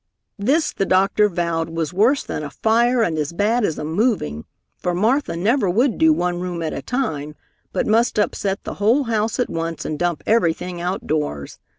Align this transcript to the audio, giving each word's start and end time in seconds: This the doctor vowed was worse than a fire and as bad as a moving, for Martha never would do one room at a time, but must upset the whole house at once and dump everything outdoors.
This 0.39 0.73
the 0.73 0.87
doctor 0.87 1.29
vowed 1.29 1.69
was 1.69 1.93
worse 1.93 2.23
than 2.23 2.41
a 2.41 2.49
fire 2.49 3.03
and 3.03 3.19
as 3.19 3.33
bad 3.33 3.63
as 3.63 3.77
a 3.77 3.83
moving, 3.83 4.45
for 4.79 4.95
Martha 4.95 5.37
never 5.37 5.69
would 5.69 5.99
do 5.99 6.11
one 6.11 6.39
room 6.39 6.63
at 6.63 6.73
a 6.73 6.81
time, 6.81 7.35
but 7.71 7.85
must 7.85 8.17
upset 8.17 8.63
the 8.63 8.73
whole 8.81 9.03
house 9.03 9.39
at 9.39 9.47
once 9.47 9.85
and 9.85 9.99
dump 9.99 10.23
everything 10.25 10.81
outdoors. 10.81 11.59